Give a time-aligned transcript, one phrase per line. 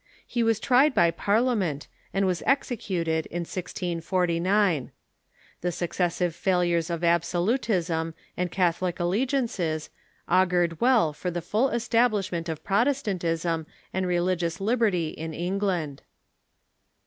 [0.25, 4.91] He was tried by Parliament, and was executed in 1649.
[5.61, 9.91] The successive failures of Absolutism and Catholic alliances
[10.27, 16.01] augured well for the full establishment of Protestantism and religious liberty in England.